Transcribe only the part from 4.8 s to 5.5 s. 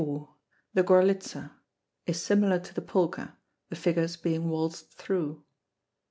through.